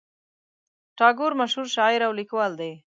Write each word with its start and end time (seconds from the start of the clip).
ټاګور 0.97 1.33
مشهور 1.41 1.67
شاعر 1.75 2.01
او 2.07 2.13
لیکوال 2.19 2.51
دی. 2.61 2.73